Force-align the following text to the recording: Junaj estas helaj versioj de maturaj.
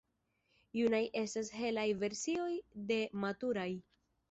Junaj 0.77 1.01
estas 1.21 1.51
helaj 1.59 1.85
versioj 2.05 2.49
de 2.91 3.01
maturaj. 3.27 3.71